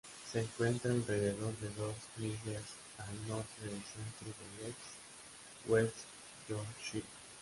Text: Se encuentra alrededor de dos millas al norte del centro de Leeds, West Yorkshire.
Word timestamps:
Se 0.31 0.39
encuentra 0.41 0.89
alrededor 0.91 1.55
de 1.59 1.69
dos 1.79 1.93
millas 2.17 2.63
al 2.97 3.27
norte 3.27 3.61
del 3.61 3.73
centro 3.83 4.33
de 4.57 4.63
Leeds, 4.63 5.67
West 5.67 5.95
Yorkshire. 6.49 7.05